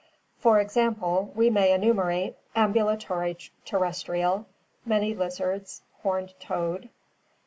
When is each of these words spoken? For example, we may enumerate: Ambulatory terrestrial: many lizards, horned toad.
For 0.39 0.59
example, 0.59 1.31
we 1.35 1.51
may 1.51 1.71
enumerate: 1.71 2.35
Ambulatory 2.55 3.37
terrestrial: 3.65 4.47
many 4.83 5.13
lizards, 5.13 5.83
horned 6.01 6.33
toad. 6.39 6.89